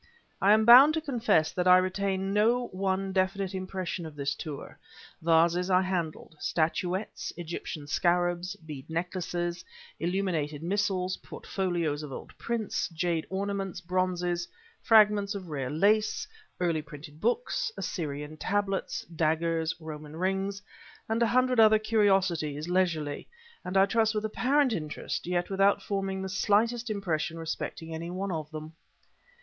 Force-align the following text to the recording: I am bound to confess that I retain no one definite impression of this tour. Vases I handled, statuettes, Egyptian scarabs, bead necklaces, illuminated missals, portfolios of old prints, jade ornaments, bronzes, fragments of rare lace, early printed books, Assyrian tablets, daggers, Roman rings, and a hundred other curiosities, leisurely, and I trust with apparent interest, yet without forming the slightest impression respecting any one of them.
I 0.41 0.53
am 0.53 0.65
bound 0.65 0.95
to 0.95 0.99
confess 1.01 1.51
that 1.51 1.67
I 1.67 1.77
retain 1.77 2.33
no 2.33 2.69
one 2.69 3.13
definite 3.13 3.53
impression 3.53 4.03
of 4.03 4.15
this 4.15 4.33
tour. 4.33 4.79
Vases 5.21 5.69
I 5.69 5.83
handled, 5.83 6.35
statuettes, 6.39 7.31
Egyptian 7.37 7.85
scarabs, 7.85 8.55
bead 8.55 8.89
necklaces, 8.89 9.63
illuminated 9.99 10.63
missals, 10.63 11.17
portfolios 11.17 12.01
of 12.01 12.11
old 12.11 12.35
prints, 12.39 12.87
jade 12.89 13.27
ornaments, 13.29 13.79
bronzes, 13.79 14.47
fragments 14.81 15.35
of 15.35 15.49
rare 15.49 15.69
lace, 15.69 16.27
early 16.59 16.81
printed 16.81 17.21
books, 17.21 17.71
Assyrian 17.77 18.37
tablets, 18.37 19.05
daggers, 19.15 19.75
Roman 19.79 20.15
rings, 20.15 20.63
and 21.07 21.21
a 21.21 21.27
hundred 21.27 21.59
other 21.59 21.77
curiosities, 21.77 22.67
leisurely, 22.67 23.27
and 23.63 23.77
I 23.77 23.85
trust 23.85 24.15
with 24.15 24.25
apparent 24.25 24.73
interest, 24.73 25.27
yet 25.27 25.51
without 25.51 25.79
forming 25.83 26.23
the 26.23 26.27
slightest 26.27 26.89
impression 26.89 27.37
respecting 27.37 27.93
any 27.93 28.09
one 28.09 28.31
of 28.31 28.49
them. 28.49 28.73